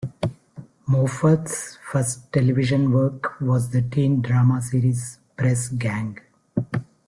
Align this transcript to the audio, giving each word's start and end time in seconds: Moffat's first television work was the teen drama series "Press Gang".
Moffat's 0.87 1.75
first 1.83 2.33
television 2.33 2.91
work 2.91 3.39
was 3.39 3.69
the 3.69 3.83
teen 3.83 4.23
drama 4.23 4.59
series 4.59 5.19
"Press 5.37 5.67
Gang". 5.69 6.17